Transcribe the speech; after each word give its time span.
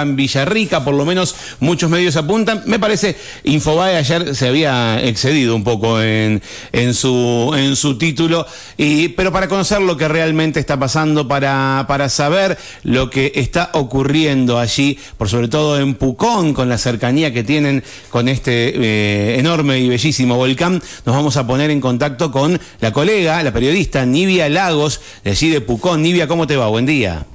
volcán 0.00 0.16
Villarrica, 0.16 0.84
por 0.84 0.94
lo 0.94 1.04
menos 1.04 1.34
muchos 1.60 1.90
medios 1.90 2.16
apuntan. 2.16 2.62
Me 2.66 2.78
parece, 2.78 3.16
Infobae 3.44 3.96
ayer 3.96 4.34
se 4.34 4.48
había 4.48 5.00
excedido 5.02 5.54
un 5.54 5.64
poco 5.64 6.00
en, 6.00 6.42
en, 6.72 6.94
su, 6.94 7.52
en 7.56 7.76
su 7.76 7.98
título, 7.98 8.46
y, 8.76 9.08
pero 9.08 9.32
para 9.32 9.48
conocer 9.48 9.80
lo 9.80 9.96
que 9.96 10.08
realmente 10.08 10.60
está 10.60 10.78
pasando, 10.78 11.28
para, 11.28 11.84
para 11.88 12.08
saber 12.08 12.58
lo 12.82 13.10
que 13.10 13.32
está 13.34 13.70
ocurriendo 13.74 14.58
allí, 14.58 14.98
por 15.18 15.28
sobre 15.28 15.48
todo 15.48 15.78
en 15.78 15.94
Pucón, 15.94 16.54
con 16.54 16.68
la 16.68 16.78
cercanía 16.78 17.32
que 17.32 17.44
tienen 17.44 17.82
con 18.10 18.28
este 18.28 18.72
eh, 18.74 19.38
enorme 19.38 19.78
y 19.78 19.88
bellísimo 19.88 20.36
volcán, 20.36 20.82
nos 21.04 21.14
vamos 21.14 21.36
a 21.36 21.46
poner 21.46 21.70
en 21.70 21.80
contacto 21.80 22.30
con 22.30 22.58
la 22.80 22.92
colega, 22.92 23.42
la 23.42 23.52
periodista 23.52 24.04
Nivia 24.04 24.48
Lagos, 24.48 25.00
de 25.24 25.30
allí 25.30 25.50
de 25.50 25.60
Pucón. 25.60 26.02
Nivia, 26.02 26.26
¿cómo 26.26 26.46
te 26.46 26.56
va? 26.56 26.68
Buen 26.68 26.86
día. 26.86 27.26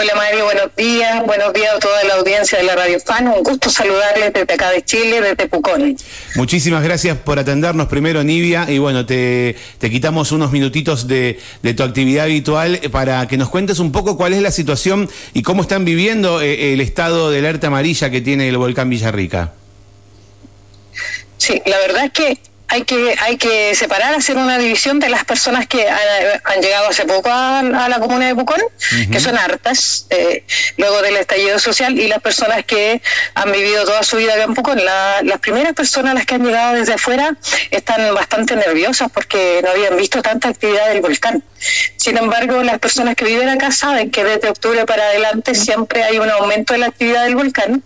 Hola 0.00 0.14
Mario, 0.14 0.46
buenos 0.46 0.74
días, 0.76 1.26
buenos 1.26 1.52
días 1.52 1.74
a 1.76 1.78
toda 1.78 2.02
la 2.04 2.14
audiencia 2.14 2.56
de 2.56 2.64
la 2.64 2.74
Radio 2.74 2.98
Fan, 3.00 3.28
un 3.28 3.42
gusto 3.42 3.68
saludarles 3.68 4.32
desde 4.32 4.54
acá 4.54 4.70
de 4.70 4.82
Chile, 4.82 5.20
desde 5.20 5.46
Pucón. 5.46 5.94
Muchísimas 6.36 6.82
gracias 6.82 7.18
por 7.18 7.38
atendernos 7.38 7.86
primero 7.86 8.24
Nivia 8.24 8.64
y 8.70 8.78
bueno, 8.78 9.04
te, 9.04 9.56
te 9.76 9.90
quitamos 9.90 10.32
unos 10.32 10.52
minutitos 10.52 11.06
de, 11.06 11.38
de, 11.62 11.74
tu 11.74 11.82
actividad 11.82 12.24
habitual 12.24 12.80
para 12.90 13.28
que 13.28 13.36
nos 13.36 13.50
cuentes 13.50 13.78
un 13.78 13.92
poco 13.92 14.16
cuál 14.16 14.32
es 14.32 14.40
la 14.40 14.50
situación 14.50 15.06
y 15.34 15.42
cómo 15.42 15.60
están 15.60 15.84
viviendo 15.84 16.40
eh, 16.40 16.72
el 16.72 16.80
estado 16.80 17.30
de 17.30 17.40
alerta 17.40 17.66
amarilla 17.66 18.08
que 18.08 18.22
tiene 18.22 18.48
el 18.48 18.56
volcán 18.56 18.88
Villarrica. 18.88 19.52
Sí, 21.36 21.60
la 21.66 21.78
verdad 21.78 22.06
es 22.06 22.12
que 22.12 22.38
hay 22.70 22.84
que 22.84 23.16
hay 23.20 23.36
que 23.36 23.74
separar, 23.74 24.14
hacer 24.14 24.36
una 24.36 24.56
división 24.56 25.00
de 25.00 25.08
las 25.08 25.24
personas 25.24 25.66
que 25.66 25.88
han, 25.88 26.62
llegado 26.62 26.88
hace 26.88 27.04
poco 27.04 27.28
a, 27.30 27.62
la 27.62 27.98
comuna 27.98 28.28
de 28.28 28.34
Pucón, 28.34 28.60
que 29.10 29.18
son 29.18 29.36
hartas, 29.36 30.06
eh, 30.10 30.44
luego 30.76 31.02
del 31.02 31.16
estallido 31.16 31.58
social, 31.58 31.98
y 31.98 32.06
las 32.06 32.20
personas 32.20 32.64
que 32.64 33.02
han 33.34 33.50
vivido 33.50 33.84
toda 33.84 34.04
su 34.04 34.18
vida 34.18 34.34
acá 34.34 34.44
en 34.44 34.54
Pucón. 34.54 34.80
las 34.84 35.38
primeras 35.40 35.74
personas, 35.74 36.14
las 36.14 36.26
que 36.26 36.36
han 36.36 36.44
llegado 36.44 36.74
desde 36.74 36.94
afuera, 36.94 37.36
están 37.70 38.14
bastante 38.14 38.54
nerviosas 38.54 39.10
porque 39.12 39.60
no 39.64 39.70
habían 39.70 39.96
visto 39.96 40.22
tanta 40.22 40.48
actividad 40.48 40.88
del 40.88 41.00
volcán. 41.00 41.42
Sin 41.96 42.16
embargo, 42.16 42.62
las 42.62 42.78
personas 42.78 43.14
que 43.14 43.24
viven 43.24 43.48
acá 43.48 43.70
saben 43.70 44.10
que 44.10 44.24
desde 44.24 44.48
octubre 44.48 44.86
para 44.86 45.04
adelante 45.04 45.54
siempre 45.54 46.02
hay 46.02 46.18
un 46.18 46.30
aumento 46.30 46.72
de 46.72 46.78
la 46.78 46.86
actividad 46.86 47.24
del 47.24 47.36
volcán 47.36 47.82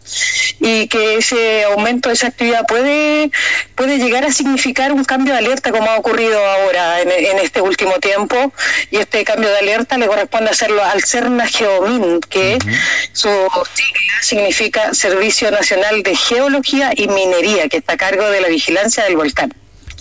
y 0.61 0.87
que 0.89 1.17
ese 1.17 1.65
aumento 1.65 2.09
de 2.09 2.15
esa 2.15 2.29
actividad 2.29 2.65
puede, 2.67 3.31
puede 3.75 3.99
llegar 3.99 4.25
a 4.25 4.33
significar 4.33 4.93
un 4.93 5.05
cambio 5.05 5.33
de 5.33 5.41
alerta 5.41 5.73
como 5.73 5.91
ha 5.91 5.99
ocurrido 5.99 6.39
ahora 6.39 7.01
en, 7.01 7.39
este 7.39 7.61
último 7.61 7.99
tiempo 7.99 8.53
y 8.91 8.99
este 8.99 9.25
cambio 9.25 9.51
de 9.51 9.59
alerta 9.59 9.99
le 9.99 10.07
corresponde 10.07 10.51
hacerlo 10.51 10.83
al 10.85 11.03
CERNA 11.03 11.47
Geomin, 11.47 12.21
que 12.21 12.59
su 13.13 13.29
sigla 13.29 14.23
significa 14.23 14.95
Servicio 14.95 15.51
Nacional 15.51 16.03
de 16.03 16.15
Geología 16.15 16.93
y 16.95 17.09
Minería, 17.09 17.69
que 17.69 17.79
está 17.79 17.95
a 17.95 17.97
cargo 17.97 18.29
de 18.31 18.41
la 18.41 18.49
vigilancia 18.49 19.05
del 19.05 19.17
volcán. 19.17 19.53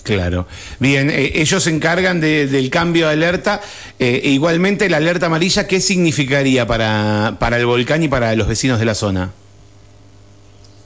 Claro. 0.04 0.46
Bien, 0.78 1.10
eh, 1.10 1.32
ellos 1.34 1.64
se 1.64 1.70
encargan 1.70 2.20
del 2.20 2.70
cambio 2.70 3.06
de 3.06 3.14
alerta. 3.14 3.60
Eh, 3.98 4.20
igualmente, 4.24 4.88
la 4.90 4.98
alerta 4.98 5.26
amarilla, 5.26 5.66
¿qué 5.66 5.80
significaría 5.80 6.66
para, 6.66 7.36
para 7.40 7.56
el 7.56 7.66
volcán 7.66 8.02
y 8.02 8.08
para 8.08 8.34
los 8.36 8.46
vecinos 8.46 8.78
de 8.78 8.84
la 8.84 8.94
zona? 8.94 9.32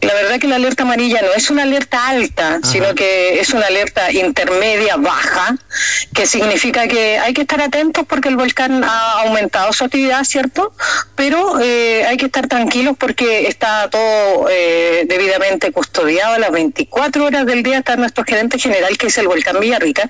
La 0.08 0.14
verdad 0.14 0.40
que 0.40 0.48
la 0.48 0.56
alerta 0.56 0.84
amarilla 0.84 1.20
no 1.20 1.34
es 1.34 1.50
una 1.50 1.64
alerta 1.64 2.08
alta, 2.08 2.60
sino 2.64 2.94
que 2.94 3.40
es 3.40 3.50
una 3.50 3.66
alerta 3.66 4.10
intermedia 4.10 4.96
baja, 4.96 5.54
que 6.14 6.26
significa 6.26 6.88
que 6.88 7.18
hay 7.18 7.34
que 7.34 7.42
estar 7.42 7.60
atentos 7.60 8.06
porque 8.08 8.30
el 8.30 8.36
volcán 8.36 8.84
ha 8.84 9.20
aumentado 9.20 9.70
su 9.74 9.84
actividad, 9.84 10.24
¿cierto? 10.24 10.72
Pero 11.14 11.60
eh, 11.60 12.06
hay 12.06 12.16
que 12.16 12.24
estar 12.24 12.46
tranquilos 12.46 12.96
porque 12.98 13.48
está 13.48 13.90
todo 13.90 14.48
eh, 14.50 15.04
debidamente 15.06 15.72
custodiado 15.72 16.36
a 16.36 16.38
las 16.38 16.52
24 16.52 17.26
horas 17.26 17.44
del 17.44 17.62
día. 17.62 17.80
Está 17.80 17.96
nuestro 17.96 18.24
gerente 18.24 18.58
general, 18.58 18.96
que 18.96 19.08
es 19.08 19.18
el 19.18 19.28
volcán 19.28 19.60
Villarrica. 19.60 20.08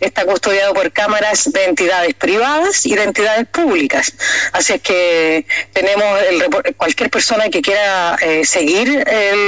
Está 0.00 0.24
custodiado 0.24 0.74
por 0.74 0.90
cámaras 0.90 1.52
de 1.52 1.66
entidades 1.66 2.14
privadas 2.14 2.84
y 2.84 2.96
de 2.96 3.04
entidades 3.04 3.46
públicas. 3.46 4.12
Así 4.50 4.72
es 4.72 4.82
que 4.82 5.46
tenemos 5.72 6.20
el, 6.28 6.74
cualquier 6.74 7.10
persona 7.10 7.48
que 7.48 7.62
quiera 7.62 8.16
eh, 8.20 8.44
seguir 8.44 9.04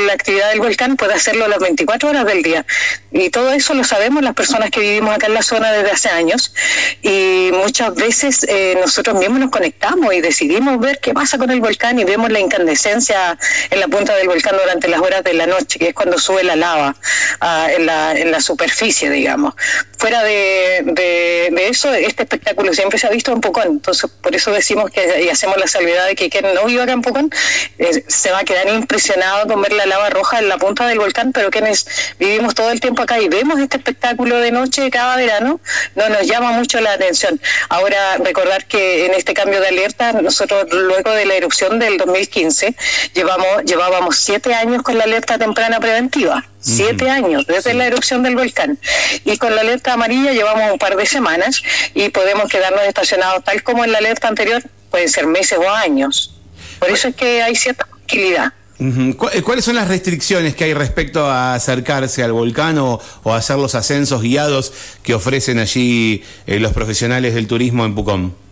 la 0.06 0.12
actividad 0.12 0.50
del 0.50 0.60
volcán 0.60 0.97
puede 0.97 1.15
hacerlo 1.15 1.49
las 1.49 1.59
24 1.59 2.10
horas 2.10 2.25
del 2.26 2.43
día. 2.43 2.65
Y 3.10 3.31
todo 3.31 3.53
eso 3.53 3.75
lo 3.75 3.84
sabemos 3.84 4.22
las 4.22 4.34
personas 4.34 4.71
que 4.71 4.81
vivimos 4.81 5.15
acá 5.15 5.26
en 5.26 5.34
la 5.34 5.43
zona 5.43 5.72
desde 5.72 5.91
hace 5.91 6.09
años. 6.09 6.54
Y 7.03 7.50
muchas 7.53 7.94
veces 7.94 8.44
eh, 8.49 8.76
nosotros 8.81 9.19
mismos 9.19 9.41
nos 9.41 9.50
conectamos 9.50 10.12
y 10.15 10.21
decidimos 10.21 10.78
ver 10.81 10.99
qué 11.00 11.15
pasa 11.15 11.38
con 11.38 11.50
el 11.50 11.60
volcán 11.60 11.99
y 11.99 12.04
vemos 12.04 12.31
la 12.31 12.41
incandescencia 12.41 13.38
en 13.71 13.81
la 13.81 13.88
punta 13.88 14.15
del 14.16 14.28
volcán 14.28 14.56
durante 14.60 14.88
las 14.88 15.00
horas 15.00 15.25
de 15.25 15.34
la 15.34 15.47
noche, 15.47 15.78
que 15.78 15.88
es 15.88 15.94
cuando 15.94 16.19
sube 16.19 16.43
la 16.44 16.56
lava 16.56 16.97
ah, 17.41 17.69
en, 17.70 17.87
la, 17.87 18.12
en 18.12 18.31
la 18.31 18.41
superficie, 18.41 19.10
digamos. 19.10 19.55
Fuera 19.99 20.22
de, 20.22 20.82
de, 20.84 21.69
eso, 21.69 21.93
este 21.93 22.22
espectáculo 22.22 22.72
siempre 22.72 22.99
se 22.99 23.06
ha 23.06 23.10
visto 23.10 23.32
en 23.32 23.41
Pucón. 23.41 23.69
Entonces, 23.69 24.10
por 24.22 24.34
eso 24.34 24.50
decimos 24.53 24.91
que 24.91 25.22
y 25.22 25.28
hacemos 25.28 25.56
la 25.59 25.66
salvedad 25.66 26.06
de 26.06 26.15
que 26.15 26.31
quien 26.31 26.55
no 26.55 26.65
vive 26.65 26.82
acá 26.82 26.93
en 26.93 27.03
Pucón 27.03 27.31
eh, 27.78 28.05
se 28.06 28.31
va 28.31 28.41
a 28.41 28.44
quedar 28.44 28.69
impresionado 28.69 29.47
con 29.47 29.60
ver 29.69 29.77
la 29.77 29.87
lava 29.87 30.11
roja 30.11 30.39
en 30.39 30.49
la 30.49 30.56
punta 30.56 30.87
del 30.87 30.99
volcán, 30.99 31.33
pero 31.33 31.51
quienes 31.51 31.87
vivimos 32.19 32.55
todo 32.55 32.71
el 32.71 32.81
tiempo 32.81 33.03
acá 33.03 33.21
y 33.21 33.29
vemos 33.29 33.61
este 33.61 33.77
espectáculo 33.77 34.39
de 34.39 34.51
noche 34.51 34.91
cada 34.91 35.17
verano, 35.17 35.61
no 35.95 36.09
nos 36.09 36.27
llama 36.27 36.53
mucho 36.53 36.81
la 36.81 36.93
atención. 36.93 37.41
Ahora, 37.69 38.17
recordar 38.19 38.67
que 38.67 39.06
en 39.06 39.15
este 39.15 39.34
cambio 39.34 39.61
de 39.61 39.69
alerta, 39.69 40.12
nosotros 40.12 40.67
luego 40.73 41.11
de 41.12 41.27
la 41.27 41.34
erupción 41.34 41.79
del 41.79 41.99
2015, 41.99 42.75
llevamos, 43.15 43.65
llevábamos 43.65 44.17
siete 44.17 44.55
años 44.55 44.83
con 44.83 44.97
la 44.97 45.05
alerta 45.05 45.39
temprana 45.39 45.81
preventiva. 45.81 46.45
Siete 46.61 47.09
años 47.09 47.47
desde 47.47 47.73
la 47.73 47.87
erupción 47.87 48.23
del 48.25 48.35
volcán. 48.35 48.79
Y 49.25 49.39
con 49.39 49.55
la 49.55 49.61
alerta 49.61 49.93
amarilla 49.93 50.33
llevamos 50.33 50.73
un 50.73 50.79
par 50.79 50.97
de 50.97 51.06
semanas 51.06 51.62
y 51.95 52.09
podemos 52.09 52.50
quedarnos 52.50 52.83
estacionados 52.83 53.45
tal 53.45 53.62
como 53.62 53.85
en 53.85 53.93
la 53.93 53.99
alerta 53.99 54.27
anterior, 54.27 54.62
pueden 54.91 55.09
ser 55.09 55.27
meses 55.27 55.59
o 55.59 55.71
años. 55.71 56.35
Por 56.81 56.91
eso 56.91 57.09
es 57.09 57.15
que 57.15 57.43
hay 57.43 57.55
cierta 57.55 57.85
tranquilidad. 57.85 58.53
Eh, 58.81 59.43
¿Cuáles 59.43 59.65
son 59.65 59.75
las 59.75 59.89
restricciones 59.89 60.55
que 60.55 60.65
hay 60.65 60.75
respecto 60.75 61.27
a 61.27 61.55
acercarse 61.55 62.22
al 62.22 62.33
volcán 62.33 62.78
o, 62.78 63.00
hacer 63.25 63.56
los 63.56 63.75
ascensos 63.75 64.22
guiados 64.22 64.72
que 65.03 65.15
ofrecen 65.15 65.59
allí 65.59 66.22
eh, 66.47 66.61
los 66.61 66.72
profesionales 66.72 67.34
del 67.34 67.47
turismo 67.47 67.84
en 67.84 67.94
Pucón? 67.94 68.47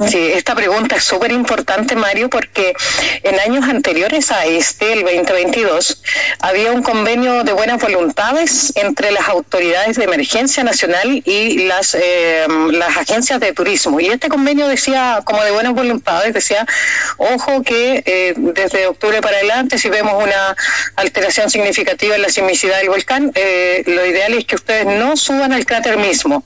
Sí, 0.00 0.32
esta 0.32 0.56
pregunta 0.56 0.96
es 0.96 1.04
súper 1.04 1.30
importante, 1.30 1.94
Mario, 1.94 2.28
porque 2.28 2.74
en 3.22 3.38
años 3.38 3.68
anteriores 3.68 4.32
a 4.32 4.44
este, 4.44 4.92
el 4.92 5.02
2022, 5.02 6.02
había 6.40 6.72
un 6.72 6.82
convenio 6.82 7.44
de 7.44 7.52
buenas 7.52 7.80
voluntades 7.80 8.72
entre 8.74 9.12
las 9.12 9.28
autoridades 9.28 9.96
de 9.96 10.04
emergencia 10.04 10.64
nacional 10.64 11.22
y 11.24 11.66
las, 11.68 11.94
eh, 11.94 12.44
las 12.72 12.96
agencias 12.96 13.38
de 13.38 13.52
turismo. 13.52 14.00
Y 14.00 14.06
este 14.06 14.28
convenio 14.28 14.66
decía, 14.66 15.20
como 15.24 15.44
de 15.44 15.52
buenas 15.52 15.74
voluntades, 15.74 16.34
decía, 16.34 16.66
ojo 17.16 17.62
que 17.62 18.02
eh, 18.04 18.34
desde 18.36 18.88
octubre 18.88 19.20
para 19.22 19.36
adelante, 19.36 19.78
si 19.78 19.90
vemos 19.90 20.20
una 20.20 20.56
alteración 20.96 21.50
significativa 21.50 22.16
en 22.16 22.22
la 22.22 22.30
sismicidad 22.30 22.78
del 22.78 22.88
volcán, 22.88 23.30
eh, 23.36 23.84
lo 23.86 24.04
ideal 24.04 24.34
es 24.34 24.44
que 24.44 24.56
ustedes 24.56 24.86
no 24.86 25.16
suban 25.16 25.52
al 25.52 25.64
cráter 25.64 25.98
mismo 25.98 26.44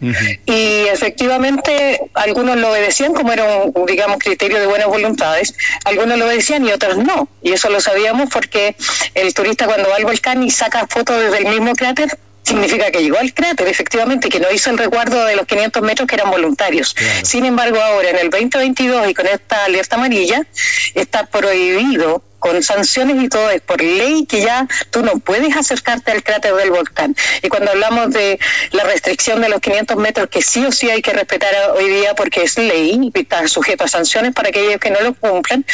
y 0.00 0.86
efectivamente 0.88 2.00
algunos 2.14 2.56
lo 2.56 2.70
obedecían 2.70 3.12
como 3.12 3.32
era 3.32 3.44
un, 3.44 3.86
digamos, 3.86 4.18
criterio 4.18 4.58
de 4.58 4.66
buenas 4.66 4.88
voluntades, 4.88 5.54
algunos 5.84 6.18
lo 6.18 6.26
obedecían 6.26 6.66
y 6.66 6.72
otros 6.72 6.96
no. 6.96 7.28
Y 7.42 7.52
eso 7.52 7.68
lo 7.70 7.80
sabíamos 7.80 8.30
porque 8.30 8.76
el 9.14 9.34
turista 9.34 9.66
cuando 9.66 9.88
va 9.88 9.96
al 9.96 10.04
volcán 10.04 10.42
y 10.42 10.50
saca 10.50 10.86
fotos 10.86 11.20
desde 11.20 11.38
el 11.38 11.46
mismo 11.46 11.74
cráter, 11.74 12.18
significa 12.42 12.90
que 12.90 13.02
llegó 13.02 13.18
al 13.18 13.32
cráter, 13.34 13.68
efectivamente, 13.68 14.28
que 14.28 14.40
no 14.40 14.50
hizo 14.50 14.70
el 14.70 14.78
recuerdo 14.78 15.24
de 15.24 15.36
los 15.36 15.46
500 15.46 15.82
metros 15.82 16.08
que 16.08 16.14
eran 16.16 16.30
voluntarios. 16.30 16.96
Sin 17.22 17.44
embargo, 17.44 17.80
ahora 17.80 18.10
en 18.10 18.18
el 18.18 18.30
2022 18.30 19.08
y 19.08 19.14
con 19.14 19.26
esta 19.26 19.64
alerta 19.64 19.96
amarilla, 19.96 20.46
está 20.94 21.26
prohibido 21.26 22.22
con 22.40 22.62
sanciones 22.62 23.22
y 23.22 23.28
todo, 23.28 23.50
es 23.50 23.60
por 23.60 23.80
ley 23.80 24.26
que 24.26 24.40
ya 24.40 24.66
tú 24.90 25.02
no 25.02 25.18
puedes 25.20 25.56
acercarte 25.56 26.10
al 26.10 26.24
cráter 26.24 26.54
del 26.54 26.70
volcán. 26.70 27.14
Y 27.42 27.48
cuando 27.48 27.70
hablamos 27.70 28.10
de 28.10 28.40
la 28.72 28.82
restricción 28.84 29.40
de 29.40 29.48
los 29.48 29.60
500 29.60 29.96
metros, 29.96 30.28
que 30.28 30.42
sí 30.42 30.64
o 30.64 30.72
sí 30.72 30.90
hay 30.90 31.02
que 31.02 31.12
respetar 31.12 31.54
hoy 31.76 31.88
día 31.88 32.14
porque 32.14 32.42
es 32.42 32.58
ley 32.58 32.98
y 33.14 33.18
está 33.18 33.46
sujeto 33.46 33.84
a 33.84 33.88
sanciones 33.88 34.34
para 34.34 34.48
aquellos 34.48 34.80
que 34.80 34.90
no 34.90 35.00
lo 35.00 35.14
cumplan, 35.14 35.64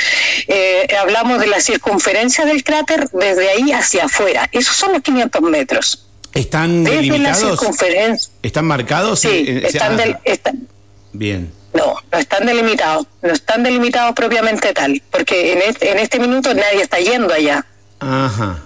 eh, 0.48 0.86
hablamos 1.00 1.40
de 1.40 1.46
la 1.46 1.60
circunferencia 1.60 2.44
del 2.44 2.62
cráter 2.64 3.08
desde 3.10 3.48
ahí 3.48 3.72
hacia 3.72 4.04
afuera. 4.04 4.48
Esos 4.52 4.76
son 4.76 4.92
los 4.92 5.02
500 5.02 5.42
metros. 5.42 6.02
¿Están 6.34 6.84
delimitados? 6.84 7.60
¿Están 8.42 8.66
marcados? 8.66 9.20
Sí, 9.20 9.28
eh, 9.28 9.44
eh, 9.46 9.62
están, 9.68 9.96
del, 9.96 10.16
Bien. 11.12 11.50
No, 11.76 11.96
no 12.11 12.19
están 12.19 12.46
delimitados, 12.46 13.06
no 13.23 13.32
están 13.32 13.62
delimitados 13.62 14.14
propiamente 14.14 14.73
tal, 14.73 15.02
porque 15.11 15.52
en 15.52 15.62
este, 15.62 15.90
en 15.90 15.99
este 15.99 16.19
minuto 16.19 16.55
nadie 16.55 16.82
está 16.82 16.99
yendo 16.99 17.34
allá. 17.34 17.64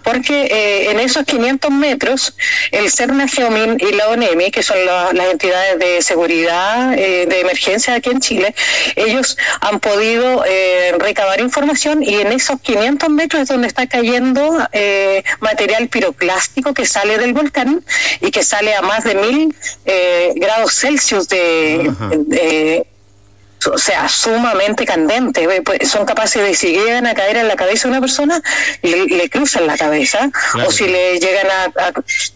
Porque 0.03 0.47
eh, 0.47 0.91
en 0.91 0.99
esos 0.99 1.25
500 1.25 1.71
metros, 1.71 2.37
el 2.73 2.91
CERNA, 2.91 3.29
Geomin 3.29 3.79
y 3.79 3.93
la 3.93 4.09
ONEMI, 4.09 4.51
que 4.51 4.63
son 4.63 4.77
las 4.85 5.27
entidades 5.31 5.79
de 5.79 6.03
seguridad 6.03 6.95
eh, 6.95 7.27
de 7.27 7.41
emergencia 7.41 7.95
aquí 7.95 8.11
en 8.11 8.21
Chile, 8.21 8.55
ellos 8.97 9.39
han 9.61 9.79
podido 9.79 10.45
eh, 10.47 10.95
recabar 10.99 11.41
información 11.41 12.03
y 12.03 12.17
en 12.17 12.33
esos 12.33 12.61
500 12.61 13.09
metros 13.11 13.43
es 13.43 13.49
donde 13.49 13.69
está 13.69 13.87
cayendo 13.87 14.41
material 15.41 15.89
piroclástico 15.89 16.75
que 16.75 16.87
sale 16.87 17.19
del 17.19 17.33
volcán 17.33 17.85
y 18.21 18.31
que 18.31 18.43
sale 18.43 18.75
a 18.75 18.83
más 18.83 19.05
de 19.05 19.15
mil 19.15 19.55
grados 20.37 20.75
Celsius 20.75 21.29
de 21.29 22.87
o 23.67 23.79
sea, 23.79 24.09
sumamente 24.09 24.87
candente. 24.87 25.47
Pues, 25.65 25.89
son 25.89 26.07
capaces 26.07 26.43
de, 26.43 26.55
si 26.55 26.73
llegan 26.73 27.07
a 27.07 27.15
caer 27.15 27.37
en 27.37 27.49
la 27.49 27.57
cabeza 27.57 27.89
de 27.89 27.93
una 27.93 28.01
persona, 28.01 28.41
le, 28.83 29.05
le 29.07 29.29
cruzan 29.29 29.67
la 29.67 29.77
cabeza, 29.77 30.31
o 30.67 30.71
si 30.71 30.89
le 30.89 31.19
llegan 31.19 31.47
a, 31.47 31.93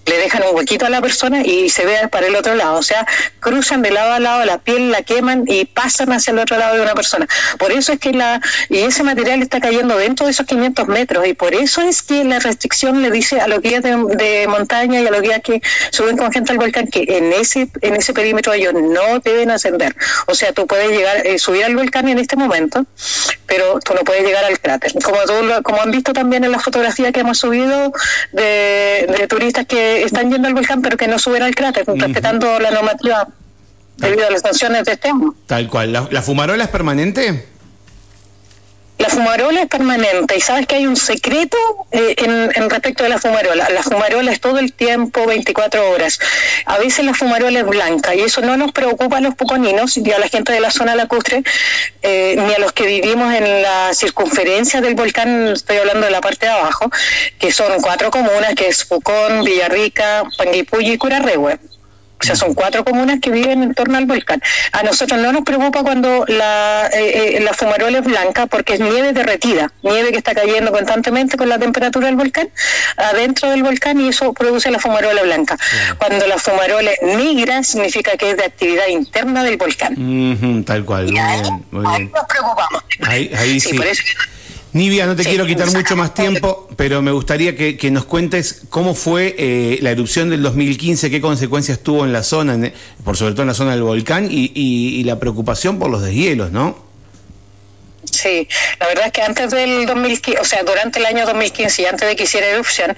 le 0.06 0.18
dejan 0.18 0.42
un 0.48 0.56
huequito 0.56 0.86
a 0.86 0.90
la 0.90 1.00
persona 1.00 1.42
y 1.42 1.68
se 1.68 1.84
ve 1.84 2.08
para 2.08 2.26
el 2.26 2.36
otro 2.36 2.54
lado. 2.54 2.78
O 2.78 2.82
sea, 2.82 3.06
cruzan 3.40 3.82
de 3.82 3.90
lado 3.90 4.12
a 4.12 4.20
lado 4.20 4.44
la 4.44 4.58
piel, 4.58 4.90
la 4.90 5.02
queman 5.02 5.44
y 5.46 5.64
pasan 5.64 6.12
hacia 6.12 6.32
el 6.32 6.38
otro 6.38 6.58
lado 6.58 6.76
de 6.76 6.82
una 6.82 6.94
persona. 6.94 7.26
Por 7.58 7.72
eso 7.72 7.92
es 7.92 7.98
que 7.98 8.12
la, 8.12 8.40
y 8.68 8.78
ese 8.78 9.02
material 9.02 9.42
está 9.42 9.60
cayendo 9.60 9.96
dentro 9.96 10.26
de 10.26 10.32
esos 10.32 10.46
500 10.46 10.88
metros, 10.88 11.26
y 11.26 11.34
por 11.34 11.54
eso 11.54 11.80
es 11.82 12.02
que 12.02 12.24
la 12.24 12.38
restricción 12.38 13.02
le 13.02 13.10
dice 13.10 13.40
a 13.40 13.48
los 13.48 13.60
guías 13.60 13.82
de, 13.82 14.46
montaña 14.48 15.00
y 15.00 15.06
a 15.06 15.10
los 15.10 15.22
guías 15.22 15.40
que 15.42 15.62
suben 15.90 16.16
con 16.16 16.30
gente 16.32 16.52
al 16.52 16.58
volcán 16.58 16.86
que 16.86 17.04
en 17.08 17.32
ese, 17.32 17.68
en 17.80 17.96
ese 17.96 18.12
perímetro 18.12 18.52
ellos 18.52 18.74
no 18.74 19.20
deben 19.20 19.50
ascender. 19.50 19.96
O 20.26 20.34
sea, 20.34 20.52
tú 20.52 20.66
puedes 20.66 20.90
llegar 20.90 21.13
eh, 21.18 21.38
subir 21.38 21.64
al 21.64 21.76
volcán 21.76 22.08
en 22.08 22.18
este 22.18 22.36
momento, 22.36 22.84
pero 23.46 23.78
tú 23.80 23.94
no 23.94 24.00
puedes 24.00 24.24
llegar 24.24 24.44
al 24.44 24.58
cráter. 24.58 24.92
Como, 25.02 25.18
como 25.62 25.80
han 25.80 25.90
visto 25.90 26.12
también 26.12 26.44
en 26.44 26.52
la 26.52 26.58
fotografía 26.58 27.12
que 27.12 27.20
hemos 27.20 27.38
subido 27.38 27.92
de, 28.32 29.26
turistas 29.28 29.66
que 29.66 30.02
están 30.02 30.30
yendo 30.30 30.48
al 30.48 30.54
volcán 30.54 30.82
pero 30.82 30.96
que 30.96 31.08
no 31.08 31.18
suben 31.18 31.42
al 31.42 31.54
cráter, 31.54 31.84
respetando 31.86 32.58
la 32.58 32.70
normativa 32.70 33.28
debido 33.96 34.26
a 34.26 34.30
las 34.30 34.42
sanciones 34.42 34.84
de 34.84 34.92
este 34.92 35.08
año. 35.08 35.34
Tal 35.46 35.68
cual. 35.68 35.92
¿La, 35.92 36.08
la 36.10 36.22
fumarola 36.22 36.64
es 36.64 36.70
permanente? 36.70 37.53
La 38.98 39.08
fumarola 39.08 39.62
es 39.62 39.66
permanente 39.66 40.36
y 40.36 40.40
sabes 40.40 40.66
que 40.68 40.76
hay 40.76 40.86
un 40.86 40.96
secreto 40.96 41.58
eh, 41.90 42.14
en, 42.18 42.70
respecto 42.70 43.02
de 43.02 43.08
la 43.08 43.18
fumarola. 43.18 43.68
La 43.70 43.82
fumarola 43.82 44.30
es 44.30 44.40
todo 44.40 44.60
el 44.60 44.72
tiempo, 44.72 45.26
24 45.26 45.90
horas. 45.90 46.20
A 46.64 46.78
veces 46.78 47.04
la 47.04 47.12
fumarola 47.12 47.60
es 47.60 47.66
blanca 47.66 48.14
y 48.14 48.20
eso 48.20 48.40
no 48.40 48.56
nos 48.56 48.70
preocupa 48.70 49.16
a 49.16 49.20
los 49.20 49.34
poconinos 49.34 49.98
ni 49.98 50.12
a 50.12 50.18
la 50.18 50.28
gente 50.28 50.52
de 50.52 50.60
la 50.60 50.70
zona 50.70 50.94
lacustre, 50.94 51.42
eh, 52.02 52.36
ni 52.38 52.54
a 52.54 52.58
los 52.60 52.72
que 52.72 52.86
vivimos 52.86 53.34
en 53.34 53.62
la 53.62 53.92
circunferencia 53.94 54.80
del 54.80 54.94
volcán, 54.94 55.48
estoy 55.48 55.78
hablando 55.78 56.06
de 56.06 56.12
la 56.12 56.20
parte 56.20 56.46
de 56.46 56.52
abajo, 56.52 56.88
que 57.38 57.50
son 57.50 57.80
cuatro 57.82 58.12
comunas, 58.12 58.54
que 58.54 58.68
es 58.68 58.84
Pucón, 58.84 59.42
Villarrica, 59.42 60.22
Panguipulli 60.38 60.92
y 60.92 60.98
Curarrehue. 60.98 61.58
O 62.20 62.26
sea, 62.26 62.36
son 62.36 62.54
cuatro 62.54 62.84
comunas 62.84 63.20
que 63.20 63.30
viven 63.30 63.62
en 63.62 63.74
torno 63.74 63.98
al 63.98 64.06
volcán. 64.06 64.40
A 64.72 64.82
nosotros 64.82 65.20
no 65.20 65.32
nos 65.32 65.42
preocupa 65.42 65.82
cuando 65.82 66.24
la, 66.26 66.88
eh, 66.94 67.36
eh, 67.36 67.40
la 67.40 67.52
fumarola 67.52 67.98
es 67.98 68.04
blanca 68.04 68.46
porque 68.46 68.74
es 68.74 68.80
nieve 68.80 69.12
derretida, 69.12 69.72
nieve 69.82 70.10
que 70.10 70.18
está 70.18 70.34
cayendo 70.34 70.72
constantemente 70.72 71.36
con 71.36 71.48
la 71.48 71.58
temperatura 71.58 72.06
del 72.06 72.16
volcán, 72.16 72.48
adentro 72.96 73.50
del 73.50 73.62
volcán 73.62 74.00
y 74.00 74.08
eso 74.08 74.32
produce 74.32 74.70
la 74.70 74.78
fumarola 74.78 75.22
blanca. 75.22 75.58
Cuando 75.98 76.26
la 76.26 76.38
fumarola 76.38 76.92
es 76.92 77.16
negra 77.16 77.62
significa 77.62 78.16
que 78.16 78.30
es 78.30 78.36
de 78.36 78.44
actividad 78.44 78.86
interna 78.88 79.44
del 79.44 79.56
volcán. 79.56 80.64
tal 80.64 80.84
cual. 80.84 81.06
Muy 81.10 81.18
ahí, 81.18 81.42
bien, 81.42 81.64
muy 81.70 81.84
ahí 81.86 82.10
nos 82.14 82.24
preocupamos. 82.26 82.84
Ahí, 83.02 83.60
sí. 83.60 83.74
Por 83.74 83.86
eso 83.86 84.02
Nivia, 84.74 85.06
no 85.06 85.14
te 85.14 85.22
quiero 85.22 85.46
quitar 85.46 85.72
mucho 85.72 85.94
más 85.94 86.14
tiempo, 86.14 86.68
pero 86.74 87.00
me 87.00 87.12
gustaría 87.12 87.56
que, 87.56 87.90
nos 87.92 88.06
cuentes 88.06 88.62
cómo 88.70 88.94
fue 88.94 89.36
eh, 89.38 89.78
la 89.80 89.92
erupción 89.92 90.30
del 90.30 90.42
2015, 90.42 91.10
qué 91.12 91.20
consecuencias 91.20 91.78
tuvo 91.78 92.04
en 92.04 92.12
la 92.12 92.24
zona, 92.24 92.58
por 93.04 93.16
sobre 93.16 93.34
todo 93.34 93.42
en 93.42 93.48
la 93.48 93.54
zona 93.54 93.70
del 93.70 93.84
volcán, 93.84 94.26
y, 94.28 95.04
la 95.04 95.20
preocupación 95.20 95.78
por 95.78 95.90
los 95.90 96.02
deshielos, 96.02 96.50
¿no? 96.50 96.83
Sí, 98.24 98.48
la 98.80 98.86
verdad 98.86 99.06
es 99.08 99.12
que 99.12 99.20
antes 99.20 99.50
del 99.50 99.84
2015, 99.84 100.40
o 100.40 100.44
sea, 100.44 100.62
durante 100.62 100.98
el 100.98 101.04
año 101.04 101.26
2015 101.26 101.82
y 101.82 101.84
antes 101.84 102.08
de 102.08 102.16
que 102.16 102.22
hiciera 102.22 102.46
erupción, 102.46 102.96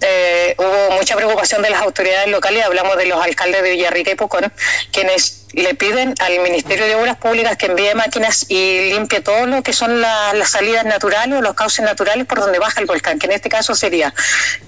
eh, 0.00 0.54
hubo 0.58 0.92
mucha 0.92 1.16
preocupación 1.16 1.60
de 1.62 1.70
las 1.70 1.82
autoridades 1.82 2.28
locales, 2.28 2.64
hablamos 2.64 2.96
de 2.96 3.06
los 3.06 3.20
alcaldes 3.20 3.64
de 3.64 3.72
Villarrica 3.72 4.12
y 4.12 4.14
Pucón, 4.14 4.52
quienes 4.92 5.46
le 5.54 5.74
piden 5.74 6.14
al 6.20 6.38
Ministerio 6.38 6.86
de 6.86 6.94
Obras 6.94 7.16
Públicas 7.16 7.56
que 7.56 7.66
envíe 7.66 7.92
máquinas 7.96 8.46
y 8.48 8.92
limpie 8.92 9.18
todo 9.22 9.44
lo 9.46 9.60
que 9.64 9.72
son 9.72 10.00
las 10.00 10.48
salidas 10.48 10.84
naturales 10.84 11.40
o 11.40 11.42
los 11.42 11.54
cauces 11.54 11.84
naturales 11.84 12.26
por 12.26 12.38
donde 12.38 12.60
baja 12.60 12.78
el 12.78 12.86
volcán, 12.86 13.18
que 13.18 13.26
en 13.26 13.32
este 13.32 13.48
caso 13.48 13.74
sería 13.74 14.14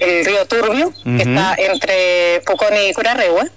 el 0.00 0.24
río 0.24 0.44
Turbio, 0.46 0.92
que 1.04 1.22
está 1.22 1.54
entre 1.56 2.40
Pucón 2.44 2.74
y 2.76 2.92
Curarrehue, 2.92 3.48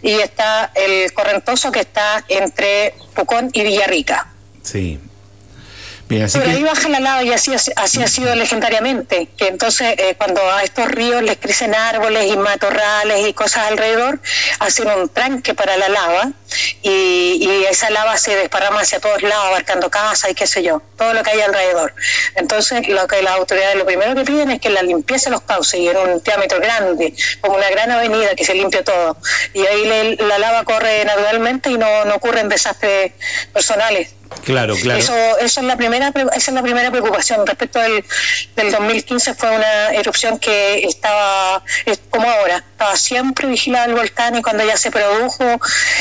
y 0.00 0.12
está 0.12 0.72
el 0.74 1.12
Correntoso, 1.12 1.70
que 1.70 1.80
está 1.80 2.24
entre 2.28 2.94
Pucón 3.14 3.50
y 3.52 3.64
Villarrica. 3.64 4.30
Sí, 4.62 4.98
pero 6.08 6.50
ahí 6.50 6.62
baja 6.62 6.88
la 6.88 7.00
lava 7.00 7.22
y 7.22 7.32
así, 7.32 7.52
así 7.76 8.02
ha 8.02 8.06
sido 8.06 8.34
legendariamente, 8.34 9.28
que 9.36 9.48
entonces 9.48 9.94
eh, 9.98 10.14
cuando 10.16 10.40
a 10.52 10.62
estos 10.62 10.88
ríos 10.88 11.22
les 11.22 11.38
crecen 11.38 11.74
árboles 11.74 12.32
y 12.32 12.36
matorrales 12.36 13.26
y 13.26 13.32
cosas 13.32 13.68
alrededor, 13.68 14.20
hacen 14.60 14.88
un 14.88 15.08
tranque 15.08 15.54
para 15.54 15.76
la 15.76 15.88
lava 15.88 16.32
y, 16.82 17.64
esa 17.70 17.90
lava 17.90 18.16
se 18.18 18.36
desparrama 18.36 18.80
hacia 18.80 19.00
todos 19.00 19.22
lados, 19.22 19.46
abarcando 19.46 19.90
casas 19.90 20.30
y 20.30 20.34
qué 20.34 20.46
sé 20.46 20.62
yo, 20.62 20.82
todo 20.96 21.14
lo 21.14 21.22
que 21.22 21.30
hay 21.30 21.40
alrededor. 21.40 21.94
Entonces 22.36 22.86
lo 22.88 23.06
que 23.06 23.22
las 23.22 23.34
autoridades 23.34 23.76
lo 23.76 23.86
primero 23.86 24.14
que 24.14 24.24
piden 24.24 24.50
es 24.50 24.60
que 24.60 24.70
la 24.70 24.82
limpieza 24.82 25.30
los 25.30 25.42
cauces 25.42 25.80
y 25.80 25.88
en 25.88 25.96
un 25.96 26.22
diámetro 26.22 26.60
grande, 26.60 27.14
como 27.40 27.56
una 27.56 27.70
gran 27.70 27.90
avenida 27.90 28.34
que 28.34 28.44
se 28.44 28.54
limpie 28.54 28.82
todo. 28.82 29.16
Y 29.54 29.66
ahí 29.66 30.16
la 30.18 30.38
lava 30.38 30.64
corre 30.64 31.04
naturalmente 31.04 31.70
y 31.70 31.78
no, 31.78 32.04
no 32.04 32.16
ocurren 32.16 32.48
desastres 32.48 33.12
personales. 33.52 34.10
Claro, 34.42 34.74
claro. 34.76 34.98
Eso, 34.98 35.14
eso 35.38 35.60
es 35.60 35.66
la 35.66 35.76
primera, 35.76 36.12
esa 36.34 36.50
es 36.50 36.54
la 36.54 36.62
primera 36.62 36.90
preocupación. 36.90 37.46
Respecto 37.46 37.78
del, 37.78 38.04
del 38.56 38.72
2015 38.72 39.34
fue 39.34 39.54
una 39.54 39.92
erupción 39.92 40.38
que 40.38 40.84
estaba, 40.84 41.62
como 42.10 42.28
ahora, 42.28 42.56
estaba 42.56 42.96
siempre 42.96 43.46
vigilada 43.46 43.86
el 43.86 43.94
volcán 43.94 44.36
y 44.36 44.42
cuando 44.42 44.64
ya 44.64 44.76
se 44.76 44.90
produjo 44.90 45.44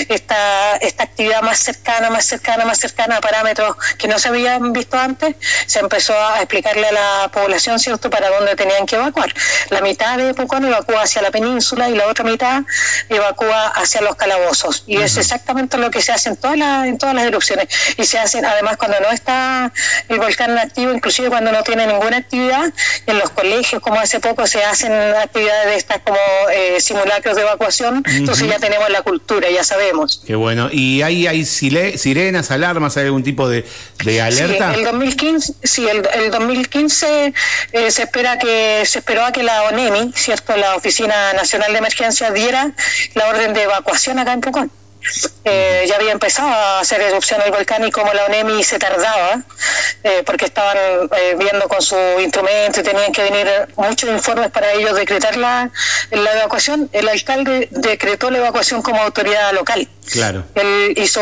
esta, 0.09 0.42
esta 0.81 1.03
actividad 1.03 1.41
más 1.41 1.59
cercana, 1.59 2.09
más 2.09 2.25
cercana, 2.25 2.65
más 2.65 2.79
cercana 2.79 3.17
a 3.17 3.21
parámetros 3.21 3.75
que 3.97 4.07
no 4.07 4.17
se 4.19 4.29
habían 4.29 4.73
visto 4.73 4.97
antes, 4.97 5.35
se 5.65 5.79
empezó 5.79 6.13
a 6.17 6.37
explicarle 6.37 6.87
a 6.87 6.91
la 6.91 7.31
población, 7.31 7.79
¿cierto?, 7.79 8.09
para 8.09 8.29
dónde 8.29 8.55
tenían 8.55 8.85
que 8.85 8.95
evacuar. 8.95 9.33
La 9.69 9.81
mitad 9.81 10.17
de 10.17 10.33
Pucón 10.33 10.65
evacúa 10.65 11.03
hacia 11.03 11.21
la 11.21 11.31
península 11.31 11.89
y 11.89 11.95
la 11.95 12.07
otra 12.07 12.23
mitad 12.23 12.63
evacúa 13.09 13.67
hacia 13.69 14.01
los 14.01 14.15
calabozos. 14.15 14.83
Y 14.87 14.97
es 14.97 15.17
exactamente 15.17 15.77
lo 15.77 15.91
que 15.91 16.01
se 16.01 16.11
hace 16.11 16.29
en 16.29 16.37
todas 16.37 16.57
las, 16.57 16.87
en 16.87 16.97
todas 16.97 17.15
las 17.15 17.25
erupciones. 17.25 17.67
Y 17.97 18.05
se 18.05 18.19
hacen, 18.19 18.45
además, 18.45 18.77
cuando 18.77 18.99
no 18.99 19.09
está 19.09 19.71
el 20.09 20.19
volcán 20.19 20.57
activo, 20.57 20.93
inclusive 20.93 21.29
cuando 21.29 21.51
no 21.51 21.63
tiene 21.63 21.87
ninguna 21.87 22.17
actividad, 22.17 22.71
en 23.05 23.19
los 23.19 23.29
colegios, 23.29 23.81
como 23.81 23.99
hace 23.99 24.19
poco, 24.19 24.47
se 24.47 24.63
hacen 24.63 24.91
actividades 24.91 25.65
de 25.67 25.75
estas 25.75 25.99
como 25.99 26.17
eh, 26.51 26.79
simulacros 26.79 27.35
de 27.35 27.41
evacuación, 27.41 28.03
entonces 28.07 28.47
ya 28.47 28.59
tenemos 28.59 28.89
la 28.89 29.01
cultura, 29.01 29.49
ya 29.49 29.63
sabemos. 29.63 30.22
Qué 30.25 30.35
bueno. 30.35 30.69
¿Y 30.71 31.01
hay, 31.01 31.27
hay 31.27 31.45
sirenas, 31.45 32.51
alarmas, 32.51 32.95
hay 32.95 33.05
algún 33.05 33.23
tipo 33.23 33.49
de, 33.49 33.65
alerta? 34.21 34.73
Sí, 34.73 34.79
el 34.79 34.85
2015, 34.85 35.53
sí, 35.63 35.87
el, 35.87 36.07
el 36.13 36.31
2015 36.31 37.33
eh, 37.73 37.91
se 37.91 38.03
espera 38.03 38.39
que 38.39 38.83
se 38.85 38.99
esperó 38.99 39.25
a 39.25 39.31
que 39.31 39.43
la 39.43 39.63
ONEMI, 39.63 40.13
cierto, 40.15 40.55
la 40.55 40.75
Oficina 40.75 41.33
Nacional 41.33 41.73
de 41.73 41.79
Emergencia 41.79 42.31
diera 42.31 42.71
la 43.15 43.27
orden 43.27 43.53
de 43.53 43.63
evacuación 43.63 44.19
acá 44.19 44.33
en 44.33 44.41
Pucón 44.41 44.71
eh, 45.45 45.85
ya 45.87 45.95
había 45.95 46.11
empezado 46.11 46.49
a 46.49 46.79
hacer 46.79 47.01
erupción 47.01 47.41
el 47.41 47.51
volcán 47.51 47.85
y 47.85 47.91
como 47.91 48.13
la 48.13 48.25
ONEMI 48.25 48.63
se 48.63 48.79
tardaba, 48.79 49.41
eh, 50.03 50.23
porque 50.25 50.45
estaban 50.45 50.77
eh, 50.77 51.35
viendo 51.37 51.67
con 51.67 51.81
su 51.81 51.97
instrumento 52.19 52.79
y 52.79 52.83
tenían 52.83 53.11
que 53.11 53.23
venir 53.23 53.47
muchos 53.75 54.09
informes 54.09 54.49
para 54.51 54.71
ellos 54.71 54.95
decretar 54.95 55.35
la, 55.37 55.69
la 56.11 56.33
evacuación, 56.33 56.89
el 56.93 57.07
alcalde 57.09 57.67
decretó 57.71 58.31
la 58.31 58.39
evacuación 58.39 58.81
como 58.81 59.01
autoridad 59.01 59.51
local. 59.53 59.87
Claro. 60.11 60.43
Él 60.55 60.93
hizo, 60.97 61.21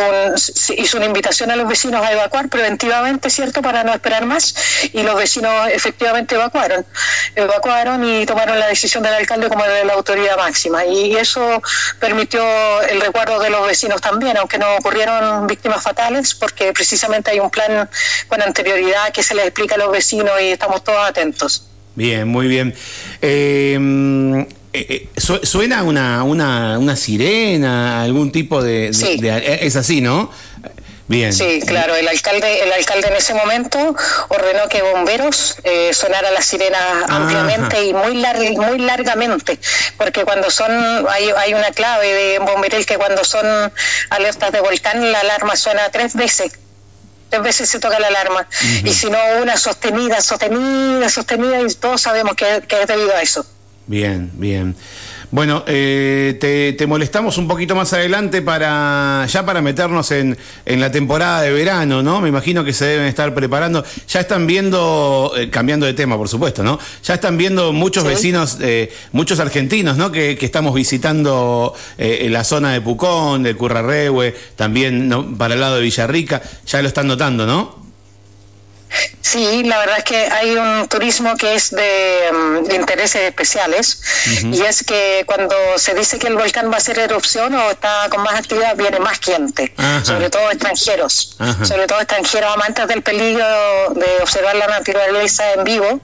hizo 0.76 0.98
una 0.98 1.06
invitación 1.06 1.52
a 1.52 1.56
los 1.56 1.68
vecinos 1.68 2.04
a 2.04 2.12
evacuar 2.12 2.50
preventivamente, 2.50 3.30
¿cierto?, 3.30 3.62
para 3.62 3.84
no 3.84 3.94
esperar 3.94 4.26
más, 4.26 4.56
y 4.92 5.04
los 5.04 5.16
vecinos 5.16 5.70
efectivamente 5.72 6.34
evacuaron. 6.36 6.86
Evacuaron 7.36 8.04
y 8.04 8.26
tomaron 8.26 8.60
la 8.60 8.68
decisión 8.68 9.04
del 9.04 9.14
alcalde 9.14 9.50
como 9.50 9.64
de 9.66 9.86
la 9.86 9.94
autoridad 9.94 10.38
máxima, 10.38 10.86
y 10.86 11.16
eso 11.16 11.62
permitió 12.00 12.42
el 12.84 13.02
recuerdo 13.02 13.40
de 13.40 13.50
los 13.52 13.62
vecinos 13.62 13.71
también, 14.02 14.38
aunque 14.38 14.58
no 14.58 14.76
ocurrieron 14.78 15.48
víctimas 15.48 15.84
fatales, 15.84 16.34
porque 16.34 16.74
precisamente 16.74 17.32
hay 17.32 17.40
un 17.40 17.50
plan 17.50 17.90
con 18.28 18.42
anterioridad 18.42 19.12
que 19.14 19.24
se 19.24 19.36
les 19.36 19.46
explica 19.46 19.76
a 19.76 19.78
los 19.78 19.92
vecinos 19.92 20.32
y 20.42 20.46
estamos 20.46 20.84
todos 20.84 21.00
atentos. 21.08 21.68
Bien, 21.96 22.28
muy 22.28 22.48
bien. 22.48 22.74
Eh, 23.22 23.78
eh, 24.74 24.88
eh 24.90 25.10
suena 25.44 25.84
una, 25.84 26.24
una, 26.24 26.80
una, 26.80 26.96
sirena, 26.96 28.02
algún 28.02 28.32
tipo 28.32 28.64
de, 28.64 28.90
es 28.90 29.76
así, 29.76 30.02
¿no? 30.02 30.32
Bien. 31.12 31.34
Sí, 31.34 31.62
claro, 31.68 31.94
el 31.94 32.08
alcalde, 32.08 32.64
el 32.64 32.72
alcalde 32.72 33.10
en 33.10 33.18
ese 33.18 33.34
momento 33.34 33.78
ordenó 34.30 34.70
que 34.70 34.82
bomberos 34.82 35.58
eh, 35.66 35.94
sonara 35.94 36.32
la 36.32 36.42
sirena 36.42 36.78
ampliamente 37.10 37.84
y 37.84 37.94
muy 37.94 38.16
muy 38.56 38.80
largamente, 38.80 39.60
porque 39.98 40.24
cuando 40.24 40.50
son, 40.50 40.72
hay, 41.10 41.30
hay 41.36 41.54
una 41.54 41.72
clave 41.72 42.08
de 42.14 42.40
bomberil 42.40 42.86
que 42.86 42.98
cuando 42.98 43.26
son 43.26 43.46
alertas 44.10 44.54
de 44.54 44.62
volcán 44.62 45.12
la 45.12 45.20
alarma 45.20 45.58
suena 45.58 45.90
tres 45.90 46.16
veces 46.16 46.54
tres 47.30 47.44
veces 47.44 47.70
se 47.70 47.80
toca 47.80 48.00
la 48.00 48.08
alarma. 48.08 48.48
Y 48.84 48.94
si 48.94 49.10
no, 49.10 49.20
una 49.42 49.58
sostenida, 49.58 50.22
sostenida, 50.22 51.10
sostenida, 51.10 51.62
y 51.62 51.74
todos 51.76 52.02
sabemos 52.02 52.36
que, 52.36 52.64
que 52.68 52.82
es 52.82 52.88
debido 52.88 53.14
a 53.14 53.22
eso. 53.22 53.46
Bien, 53.92 54.32
bien. 54.36 54.74
Bueno, 55.32 55.66
eh, 55.68 56.38
te, 56.78 56.88
molestamos 56.88 57.38
un 57.38 57.46
poquito 57.46 57.76
más 57.76 57.92
adelante 57.92 58.42
para 58.42 59.26
ya 59.28 59.46
para 59.46 59.62
meternos 59.62 60.12
en, 60.12 60.38
en, 60.66 60.80
la 60.80 60.94
temporada 60.94 61.42
de 61.42 61.52
verano, 61.52 62.02
¿no? 62.02 62.22
Me 62.22 62.30
imagino 62.30 62.64
que 62.64 62.72
se 62.72 62.86
deben 62.86 63.08
estar 63.08 63.34
preparando. 63.34 63.84
Ya 64.08 64.22
están 64.22 64.48
viendo, 64.48 65.34
eh, 65.36 65.50
cambiando 65.50 65.86
de 65.86 65.94
tema, 65.94 66.16
por 66.16 66.30
supuesto, 66.30 66.64
¿no? 66.64 66.80
Ya 67.04 67.16
están 67.16 67.36
viendo 67.36 67.74
muchos 67.74 68.06
vecinos, 68.06 68.60
eh, 68.62 68.94
muchos 69.12 69.42
argentinos, 69.42 69.98
¿no? 69.98 70.10
Que, 70.10 70.38
que 70.38 70.46
estamos 70.46 70.74
visitando 70.74 71.76
en 71.98 72.32
la 72.32 72.46
zona 72.46 72.72
de 72.72 72.80
Pucón, 72.80 73.44
de 73.44 73.56
Currarrehue, 73.56 74.34
también 74.56 75.36
para 75.38 75.56
el 75.56 75.60
lado 75.60 75.76
de 75.76 75.82
Villarrica. 75.82 76.42
Ya 76.66 76.82
lo 76.82 76.88
están 76.88 77.08
notando, 77.08 77.46
¿no? 77.46 77.91
Sí, 79.22 79.64
la 79.64 79.80
verdad 79.80 80.00
es 80.00 80.04
que 80.04 80.16
hay 80.16 80.56
un 80.56 80.88
turismo 80.88 81.38
que 81.38 81.56
es 81.56 81.72
de, 81.72 82.30
mm, 82.32 82.72
intereses 82.72 83.22
especiales 83.22 84.02
y 84.44 84.62
es 84.62 84.84
que 84.84 85.24
cuando 85.26 85.56
se 85.78 85.94
dice 85.94 86.20
que 86.20 86.28
el 86.28 86.36
volcán 86.36 86.70
va 86.70 86.76
a 86.76 86.78
hacer 86.78 87.00
erupción 87.00 87.54
o 87.56 87.72
está 87.72 88.08
con 88.10 88.22
más 88.22 88.36
actividad, 88.36 88.76
viene 88.76 89.00
más 89.00 89.20
gente, 89.20 89.74
sobre 90.04 90.30
todo 90.30 90.50
extranjeros, 90.52 91.38
sobre 91.64 91.88
todo 91.88 92.00
extranjeros 92.00 92.54
amantes 92.54 92.88
del 92.88 93.02
peligro 93.02 93.46
de 93.96 94.18
observar 94.22 94.56
la 94.56 94.68
naturaleza 94.68 95.54
en 95.54 95.64
vivo, 95.64 96.02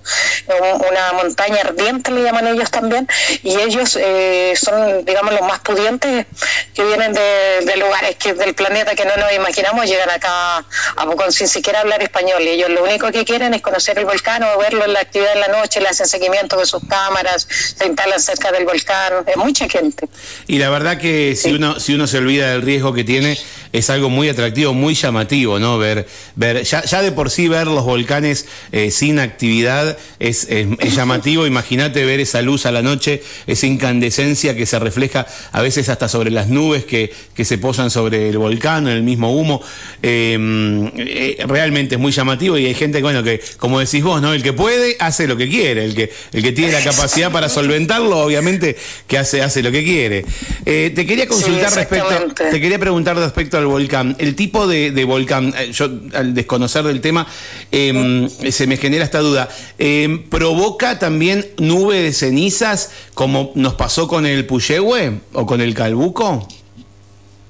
una 0.89 1.13
montaña 1.13 1.61
ardiente 1.61 2.11
le 2.11 2.23
llaman 2.23 2.47
ellos 2.47 2.71
también, 2.71 3.07
y 3.43 3.59
ellos 3.59 3.97
eh, 3.99 4.53
son, 4.55 5.05
digamos, 5.05 5.33
los 5.33 5.41
más 5.41 5.59
pudientes 5.59 6.25
que 6.73 6.83
vienen 6.83 7.13
de, 7.13 7.77
lugares 7.77 8.15
que 8.15 8.33
del 8.33 8.55
planeta 8.55 8.95
que 8.95 9.05
no 9.05 9.15
nos 9.17 9.31
imaginamos, 9.33 9.85
llegan 9.85 10.09
acá 10.09 10.57
a 10.57 11.05
Pucón 11.05 11.31
sin 11.31 11.47
siquiera 11.47 11.81
hablar 11.81 12.01
español 12.01 12.41
y 12.41 12.49
ellos 12.49 12.69
lo 12.77 12.83
único 12.83 13.11
que 13.11 13.25
quieren 13.25 13.53
es 13.53 13.61
conocer 13.61 13.97
el 13.97 14.05
volcán 14.05 14.43
o 14.43 14.57
verlo 14.59 14.85
en 14.85 14.93
la 14.93 14.99
actividad 14.99 15.33
en 15.33 15.39
la 15.39 15.47
noche, 15.47 15.81
le 15.81 15.87
hacen 15.87 16.07
seguimiento 16.07 16.57
de 16.57 16.65
sus 16.65 16.81
cámaras, 16.87 17.47
se 17.49 17.87
instalan 17.87 18.19
cerca 18.19 18.51
del 18.51 18.65
volcán, 18.65 19.13
es 19.25 19.37
mucha 19.37 19.67
gente. 19.67 20.07
Y 20.47 20.59
la 20.59 20.69
verdad 20.69 20.97
que 20.97 21.35
si 21.35 21.53
uno 21.53 21.79
si 21.79 21.93
uno 21.93 22.07
se 22.07 22.17
olvida 22.17 22.51
del 22.51 22.61
riesgo 22.61 22.93
que 22.93 23.03
tiene, 23.03 23.37
es 23.73 23.89
algo 23.89 24.09
muy 24.09 24.29
atractivo, 24.29 24.73
muy 24.73 24.93
llamativo, 24.93 25.59
¿no? 25.59 25.77
Ver, 25.77 26.07
ver 26.35 26.63
ya, 26.63 26.83
ya 26.83 27.01
de 27.01 27.11
por 27.11 27.29
sí 27.29 27.47
ver 27.47 27.67
los 27.67 27.83
volcanes 27.83 28.45
eh, 28.71 28.91
sin 28.91 29.19
actividad 29.19 29.97
es, 30.19 30.47
es, 30.49 30.95
llamativo. 30.95 31.45
Imagínate 31.47 32.05
ver 32.05 32.19
esa 32.19 32.41
luz 32.41 32.65
a 32.65 32.71
la 32.71 32.81
noche, 32.81 33.21
esa 33.45 33.67
incandescencia 33.67 34.55
que 34.55 34.65
se 34.65 34.79
refleja 34.79 35.25
a 35.51 35.61
veces 35.61 35.89
hasta 35.89 36.07
sobre 36.07 36.31
las 36.31 36.47
nubes 36.47 36.85
que, 36.85 37.13
que 37.33 37.45
se 37.45 37.57
posan 37.57 37.89
sobre 37.89 38.29
el 38.29 38.37
volcán, 38.37 38.87
el 38.87 39.03
mismo 39.03 39.33
humo. 39.33 39.61
Em, 40.01 40.87
eh, 40.97 41.37
realmente 41.47 41.95
es 41.95 42.01
muy 42.01 42.11
llamativo 42.11 42.57
y 42.57 42.65
hay 42.65 42.73
gente, 42.73 43.01
bueno, 43.01 43.23
que, 43.23 43.41
como 43.57 43.79
decís 43.79 44.03
vos, 44.03 44.21
¿no? 44.21 44.33
El 44.33 44.43
que 44.43 44.53
puede 44.53 44.95
hace 44.99 45.27
lo 45.27 45.37
que 45.37 45.49
quiere, 45.49 45.85
el 45.85 45.95
que, 45.95 46.11
el 46.33 46.43
que 46.43 46.51
tiene 46.51 46.71
la 46.71 46.83
capacidad 46.83 47.31
para 47.31 47.49
solventarlo, 47.49 48.19
obviamente, 48.19 48.75
que 49.07 49.17
hace, 49.17 49.41
hace 49.41 49.61
lo 49.63 49.71
que 49.71 49.83
quiere. 49.83 50.25
Eh, 50.65 50.91
te 50.93 51.05
quería 51.05 51.27
consultar 51.27 51.73
respecto, 51.73 52.33
te 52.35 52.61
quería 52.61 52.79
preguntar 52.79 53.15
respecto 53.17 53.56
volcán. 53.65 54.15
El 54.19 54.35
tipo 54.35 54.67
de, 54.67 55.03
volcán, 55.05 55.53
eh, 55.57 55.71
yo 55.71 55.89
al 56.13 56.33
desconocer 56.33 56.83
del 56.83 57.01
tema, 57.01 57.27
em, 57.71 58.29
se 58.29 58.67
me 58.67 58.77
genera 58.77 59.03
esta 59.03 59.19
duda. 59.19 59.49
Em, 59.77 60.23
¿Provoca 60.29 60.99
también 60.99 61.45
nube 61.57 62.01
de 62.01 62.13
cenizas 62.13 62.91
como 63.13 63.51
nos 63.55 63.73
pasó 63.75 64.07
con 64.07 64.25
el 64.25 64.45
Puyehue 64.45 65.19
o 65.33 65.45
con 65.45 65.61
el 65.61 65.73
Calbuco? 65.73 66.47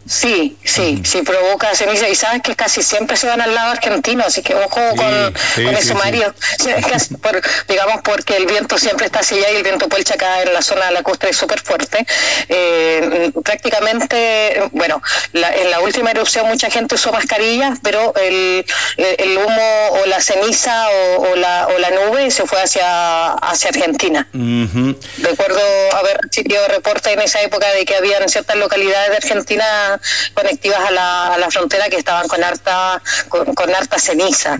Sí, 0.07 0.57
sí, 0.63 1.01
sí 1.03 1.21
provoca 1.21 1.75
ceniza 1.75 2.07
y 2.07 2.15
sabes 2.15 2.41
que 2.41 2.55
casi 2.55 2.81
siempre 2.81 3.17
se 3.17 3.27
van 3.27 3.41
al 3.41 3.53
lado 3.53 3.71
argentino, 3.71 4.23
así 4.25 4.41
que 4.41 4.55
ojo 4.55 4.79
con, 4.95 5.33
eso, 5.75 5.95
Mario. 5.95 6.33
digamos 7.67 8.01
porque 8.03 8.37
el 8.37 8.45
viento 8.45 8.77
siempre 8.77 9.07
está 9.07 9.19
hacia 9.19 9.37
allá 9.37 9.51
y 9.51 9.55
el 9.57 9.63
viento 9.63 9.89
puelcha 9.89 10.13
acá 10.13 10.41
en 10.43 10.53
la 10.53 10.61
zona 10.61 10.87
de 10.87 10.93
la 10.93 11.03
costa 11.03 11.27
es 11.27 11.37
súper 11.37 11.59
fuerte. 11.59 12.05
Eh, 12.47 13.31
prácticamente, 13.43 14.69
bueno, 14.71 15.01
en 15.33 15.71
la 15.71 15.79
última 15.81 16.11
erupción 16.11 16.47
mucha 16.47 16.69
gente 16.69 16.95
usó 16.95 17.11
mascarillas, 17.11 17.79
pero 17.83 18.13
el, 18.15 18.65
el 18.97 19.37
humo 19.37 19.87
o 19.91 20.05
la 20.05 20.21
ceniza 20.21 20.87
o, 21.17 21.35
la, 21.35 21.67
o 21.67 21.77
la 21.79 21.89
nube 21.91 22.31
se 22.31 22.45
fue 22.45 22.61
hacia, 22.61 23.33
hacia 23.33 23.69
Argentina. 23.69 24.27
Recuerdo 25.19 25.59
haber 25.93 26.17
recibido 26.21 26.65
reportes 26.67 27.13
en 27.13 27.21
esa 27.21 27.41
época 27.41 27.69
de 27.71 27.85
que 27.85 27.95
había 27.95 28.17
en 28.17 28.29
ciertas 28.29 28.55
localidades 28.57 29.09
de 29.11 29.17
Argentina 29.17 29.96
conectivas 30.33 30.79
a 30.79 30.91
la, 30.91 31.33
a 31.33 31.37
la 31.37 31.49
frontera 31.51 31.89
que 31.89 31.97
estaban 31.97 32.27
con 32.27 32.43
harta 32.43 33.01
con, 33.29 33.75
harta 33.75 33.99
ceniza. 33.99 34.57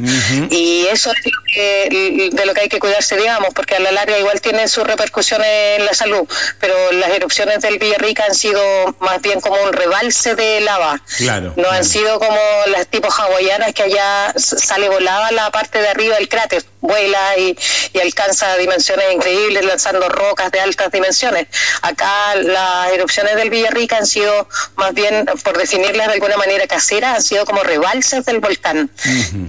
Y 0.50 0.86
eso 0.88 1.12
es 1.12 2.34
de 2.34 2.46
lo 2.46 2.54
que 2.54 2.62
hay 2.62 2.70
que 2.70 2.80
cuidarse, 2.80 3.16
digamos, 3.18 3.54
porque 3.54 3.76
a 3.76 3.80
la 3.80 3.92
larga 3.92 4.18
igual 4.18 4.42
tienen 4.42 4.68
sus 4.70 4.86
repercusiones 4.86 5.80
en 5.80 5.86
la 5.86 5.94
salud, 5.94 6.28
pero 6.60 6.76
las 6.92 7.10
erupciones 7.10 7.62
del 7.62 7.80
Villarrica 7.80 8.26
han 8.26 8.36
sido 8.36 8.62
más 9.00 9.22
bien 9.22 9.42
como 9.42 9.62
un 9.64 9.74
rebalse 9.74 10.36
de 10.36 10.62
lava. 10.62 11.02
Claro, 11.18 11.54
no 11.56 11.70
han 11.70 11.86
sido 11.86 12.20
como 12.20 12.40
las 12.68 12.88
tipos 12.88 13.14
hawaianas 13.18 13.74
que 13.74 13.84
allá 13.84 14.34
sale 14.38 14.90
volada 14.90 15.32
la 15.32 15.52
parte 15.52 15.80
de 15.80 15.88
arriba 15.88 16.16
del 16.16 16.30
cráter, 16.30 16.64
vuela 16.82 17.38
y, 17.38 17.58
y 17.94 18.00
alcanza 18.00 18.56
dimensiones 18.58 19.06
increíbles 19.14 19.66
lanzando 19.66 20.08
rocas 20.10 20.52
de 20.52 20.60
altas 20.60 20.92
dimensiones. 20.92 21.48
Acá 21.82 22.36
las 22.36 22.92
erupciones 22.92 23.36
del 23.36 23.50
Villarrica 23.50 23.98
han 23.98 24.06
sido 24.06 24.48
más 24.76 24.94
bien 24.94 25.26
por 25.44 25.58
definirlas 25.58 26.08
de 26.08 26.14
alguna 26.14 26.38
manera 26.38 26.68
casera, 26.68 27.16
han 27.16 27.22
sido 27.22 27.46
como 27.46 27.64
rebalsas 27.64 28.26
del 28.26 28.40
volcán. 28.40 28.90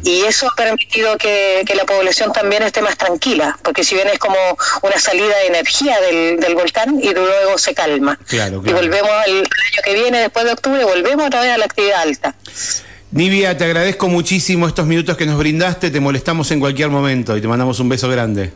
Y 0.04 0.22
eso 0.22 0.48
ha 0.50 0.54
permitido 0.56 1.16
que, 1.18 1.64
la 1.78 1.84
población 1.84 2.32
también 2.32 2.64
esté 2.64 2.82
más 2.82 2.96
tranquila, 2.96 3.56
porque 3.62 3.84
si 3.84 3.94
bien 3.94 4.08
es 4.08 4.18
como 4.18 4.36
una 4.82 4.98
salida 4.98 5.36
de 5.38 5.46
energía 5.46 6.00
del, 6.00 6.40
del 6.40 6.56
volcán 6.56 6.98
y 7.00 7.10
luego 7.14 7.56
se 7.56 7.72
calma. 7.72 8.18
Y 8.30 8.72
volvemos 8.72 9.10
al, 9.10 9.30
año 9.30 9.82
que 9.84 9.94
viene, 9.94 10.18
después 10.20 10.44
de 10.44 10.52
octubre, 10.52 10.84
volvemos 10.84 11.26
otra 11.26 11.42
vez 11.42 11.52
a 11.52 11.58
la 11.58 11.66
actividad 11.66 12.00
alta. 12.00 12.34
Nivia, 13.10 13.56
te 13.56 13.64
agradezco 13.64 14.08
muchísimo 14.08 14.68
estos 14.68 14.86
minutos 14.86 15.16
que 15.16 15.24
nos 15.24 15.38
brindaste, 15.38 15.90
te 15.90 15.98
molestamos 15.98 16.50
en 16.50 16.60
cualquier 16.60 16.90
momento 16.90 17.36
y 17.36 17.40
te 17.40 17.48
mandamos 17.48 17.80
un 17.80 17.88
beso 17.88 18.08
grande. 18.08 18.52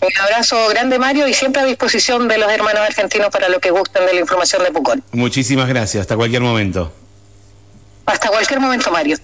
Un 0.00 0.22
abrazo 0.22 0.56
grande, 0.68 0.98
Mario, 0.98 1.26
y 1.26 1.34
siempre 1.34 1.62
a 1.62 1.64
disposición 1.64 2.28
de 2.28 2.38
los 2.38 2.50
hermanos 2.50 2.80
argentinos 2.80 3.30
para 3.30 3.48
lo 3.48 3.60
que 3.60 3.70
gusten 3.70 4.06
de 4.06 4.14
la 4.14 4.20
información 4.20 4.62
de 4.62 4.70
Pucón. 4.70 5.02
Muchísimas 5.12 5.68
gracias. 5.68 6.02
Hasta 6.02 6.16
cualquier 6.16 6.42
momento. 6.42 6.92
Hasta 8.06 8.28
cualquier 8.28 8.60
momento, 8.60 8.90
Mario. 8.90 9.16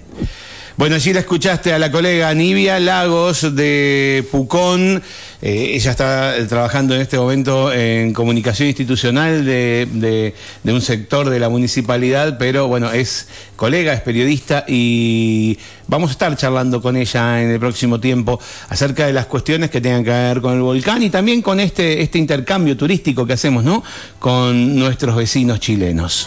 Bueno, 0.77 0.95
allí 0.95 1.13
la 1.13 1.21
escuchaste 1.21 1.73
a 1.73 1.79
la 1.81 1.91
colega 1.91 2.33
Nivia 2.35 2.79
Lagos 2.79 3.57
de 3.57 4.25
Pucón. 4.31 5.03
Eh, 5.41 5.75
ella 5.75 5.93
está 5.93 6.35
trabajando 6.49 6.97
en 6.97 7.01
este 7.01 7.17
momento 7.17 7.73
en 7.73 8.13
comunicación 8.13 8.67
institucional 8.69 9.45
de, 9.45 10.35
un 10.65 10.81
sector 10.81 11.31
de 11.31 11.39
la 11.39 11.49
municipalidad, 11.49 12.39
pero 12.39 12.67
bueno, 12.67 12.91
es 12.91 13.29
colega, 13.55 13.93
es 13.93 14.01
periodista 14.01 14.65
y 14.67 15.57
vamos 15.87 16.11
a 16.11 16.13
estar 16.13 16.37
charlando 16.37 16.83
con 16.83 16.97
ella 16.97 17.41
en 17.41 17.51
el 17.51 17.61
próximo 17.61 18.01
tiempo 18.01 18.41
acerca 18.69 19.07
de 19.07 19.13
las 19.13 19.27
cuestiones 19.27 19.71
que 19.71 19.81
tengan 19.81 20.03
que 20.03 20.11
ver 20.11 20.41
con 20.41 20.55
el 20.55 20.61
volcán 20.61 21.03
y 21.05 21.11
también 21.11 21.41
con 21.41 21.61
este, 21.61 22.03
este 22.03 22.19
intercambio 22.19 22.77
turístico 22.77 23.25
que 23.25 23.35
hacemos, 23.35 23.63
¿no? 23.63 23.85
Con 24.19 24.77
nuestros 24.77 25.15
vecinos 25.15 25.61
chilenos. 25.61 26.27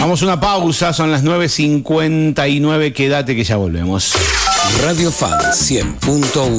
Vamos 0.00 0.22
a 0.22 0.24
una 0.24 0.40
pausa, 0.40 0.92
son 0.92 1.10
las 1.10 1.24
9.59, 1.24 2.92
quédate 2.92 3.36
que 3.36 3.44
ya 3.44 3.56
volvemos. 3.56 4.14
Radio 4.82 5.10
Fan 5.10 5.38
100.1 5.52 6.46